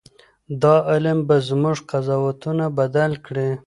[0.61, 3.49] دا علم به زموږ قضاوتونه بدل کړي.